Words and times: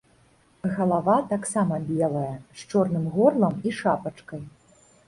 Галава 0.77 1.17
таксама 1.33 1.79
белая, 1.91 2.35
з 2.63 2.69
чорным 2.73 3.05
горлам 3.19 3.53
і 3.71 3.79
шапачкай. 3.83 4.43